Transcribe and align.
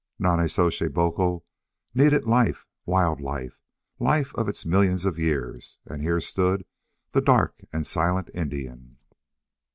Nonnezoshe 0.17 0.91
Boco 0.91 1.43
needed 1.93 2.25
life, 2.25 2.65
wild 2.87 3.21
life, 3.21 3.61
life 3.99 4.33
of 4.33 4.49
its 4.49 4.65
millions 4.65 5.05
of 5.05 5.19
years 5.19 5.77
and 5.85 6.01
here 6.01 6.19
stood 6.19 6.65
the 7.11 7.21
dark 7.21 7.63
and 7.71 7.85
silent 7.85 8.31
Indian. 8.33 8.97